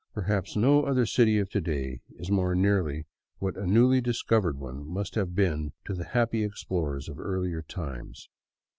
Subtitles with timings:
[0.15, 3.05] Perhaps no other city of to day is more nearly
[3.37, 8.27] what a newly discovered one must have been to the happy explorers of earlier times.